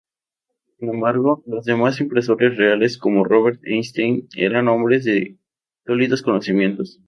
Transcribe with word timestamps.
Sin 0.79 0.89
embargo, 0.89 1.43
los 1.45 1.63
demás 1.65 2.01
impresores 2.01 2.57
reales, 2.57 2.97
como 2.97 3.23
Robert 3.23 3.59
Estienne, 3.65 4.25
eran 4.35 4.67
hombres 4.67 5.05
de 5.05 5.37
sólidos 5.85 6.23
conocimientos. 6.23 6.99